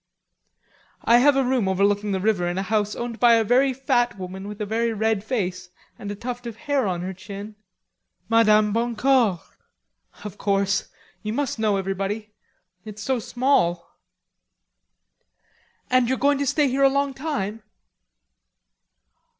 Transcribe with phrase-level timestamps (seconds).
[1.03, 4.17] "I have a room overlooking the river in a house owned by a very fat
[4.17, 7.53] woman with a very red face and a tuft of hair on her chin...."
[8.27, 9.41] "Madame Boncour."
[10.23, 10.87] "Of course.
[11.21, 12.33] You must know everybody....
[12.83, 13.93] It's so small."
[15.87, 17.61] "And you're going to stay here a long time?"